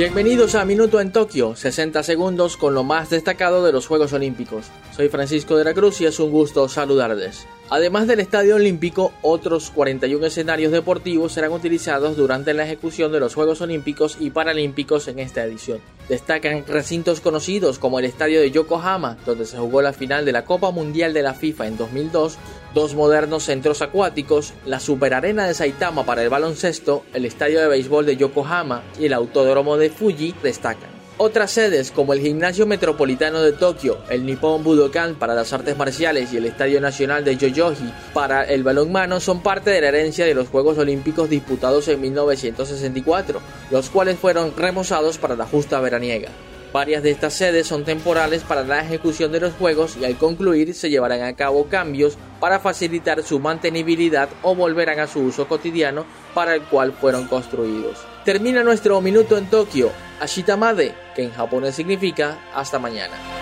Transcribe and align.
Bienvenidos 0.00 0.54
a 0.54 0.64
Minuto 0.64 0.98
en 0.98 1.12
Tokio, 1.12 1.54
60 1.54 2.02
segundos 2.02 2.56
con 2.56 2.72
lo 2.72 2.84
más 2.84 3.10
destacado 3.10 3.62
de 3.62 3.70
los 3.70 3.86
Juegos 3.86 4.14
Olímpicos. 4.14 4.64
Soy 4.96 5.10
Francisco 5.10 5.58
de 5.58 5.64
la 5.64 5.74
Cruz 5.74 6.00
y 6.00 6.06
es 6.06 6.18
un 6.18 6.30
gusto 6.30 6.70
saludarles. 6.70 7.46
Además 7.72 8.08
del 8.08 8.18
Estadio 8.18 8.56
Olímpico, 8.56 9.12
otros 9.22 9.70
41 9.70 10.26
escenarios 10.26 10.72
deportivos 10.72 11.30
serán 11.30 11.52
utilizados 11.52 12.16
durante 12.16 12.52
la 12.52 12.64
ejecución 12.64 13.12
de 13.12 13.20
los 13.20 13.36
Juegos 13.36 13.60
Olímpicos 13.60 14.16
y 14.18 14.30
Paralímpicos 14.30 15.06
en 15.06 15.20
esta 15.20 15.44
edición. 15.44 15.78
Destacan 16.08 16.64
recintos 16.66 17.20
conocidos 17.20 17.78
como 17.78 18.00
el 18.00 18.06
Estadio 18.06 18.40
de 18.40 18.50
Yokohama, 18.50 19.18
donde 19.24 19.46
se 19.46 19.56
jugó 19.56 19.82
la 19.82 19.92
final 19.92 20.24
de 20.24 20.32
la 20.32 20.44
Copa 20.44 20.72
Mundial 20.72 21.12
de 21.12 21.22
la 21.22 21.32
FIFA 21.32 21.68
en 21.68 21.76
2002, 21.76 22.38
dos 22.74 22.96
modernos 22.96 23.44
centros 23.44 23.82
acuáticos, 23.82 24.52
la 24.66 24.80
Superarena 24.80 25.46
de 25.46 25.54
Saitama 25.54 26.04
para 26.04 26.24
el 26.24 26.28
baloncesto, 26.28 27.04
el 27.14 27.24
Estadio 27.24 27.60
de 27.60 27.68
Béisbol 27.68 28.04
de 28.04 28.16
Yokohama 28.16 28.82
y 28.98 29.06
el 29.06 29.12
Autódromo 29.12 29.76
de 29.76 29.90
Fuji 29.90 30.34
destacan. 30.42 30.99
Otras 31.22 31.50
sedes 31.50 31.90
como 31.90 32.14
el 32.14 32.20
Gimnasio 32.20 32.64
Metropolitano 32.64 33.42
de 33.42 33.52
Tokio, 33.52 33.98
el 34.08 34.24
Nippon 34.24 34.64
Budokan 34.64 35.16
para 35.16 35.34
las 35.34 35.52
artes 35.52 35.76
marciales 35.76 36.32
y 36.32 36.38
el 36.38 36.46
Estadio 36.46 36.80
Nacional 36.80 37.26
de 37.26 37.36
Yoyogi 37.36 37.92
para 38.14 38.42
el 38.44 38.62
balonmano 38.64 39.20
son 39.20 39.42
parte 39.42 39.68
de 39.68 39.82
la 39.82 39.88
herencia 39.88 40.24
de 40.24 40.32
los 40.32 40.48
Juegos 40.48 40.78
Olímpicos 40.78 41.28
disputados 41.28 41.88
en 41.88 42.00
1964, 42.00 43.38
los 43.70 43.90
cuales 43.90 44.18
fueron 44.18 44.56
remozados 44.56 45.18
para 45.18 45.36
la 45.36 45.44
justa 45.44 45.78
veraniega. 45.80 46.30
Varias 46.72 47.02
de 47.02 47.10
estas 47.10 47.34
sedes 47.34 47.66
son 47.66 47.84
temporales 47.84 48.42
para 48.42 48.64
la 48.64 48.80
ejecución 48.80 49.30
de 49.30 49.40
los 49.40 49.52
juegos 49.52 49.98
y 50.00 50.06
al 50.06 50.16
concluir 50.16 50.72
se 50.72 50.88
llevarán 50.88 51.20
a 51.20 51.36
cabo 51.36 51.66
cambios 51.66 52.16
para 52.40 52.60
facilitar 52.60 53.22
su 53.22 53.40
mantenibilidad 53.40 54.30
o 54.42 54.54
volverán 54.54 55.00
a 55.00 55.06
su 55.06 55.20
uso 55.20 55.46
cotidiano 55.46 56.06
para 56.32 56.54
el 56.54 56.62
cual 56.62 56.94
fueron 56.98 57.26
construidos. 57.26 57.98
Termina 58.24 58.62
nuestro 58.62 59.00
minuto 59.02 59.36
en 59.36 59.50
Tokio, 59.50 59.90
Ashitamade, 60.20 60.94
que 61.14 61.24
en 61.24 61.32
japonés 61.32 61.74
significa 61.74 62.38
hasta 62.54 62.78
mañana. 62.78 63.39